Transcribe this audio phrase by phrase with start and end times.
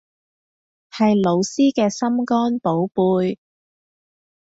[0.89, 3.37] 係老師嘅心肝寶貝